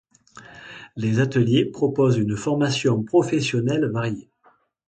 [0.95, 4.31] Les ateliers proposent une formation professionnelle variée.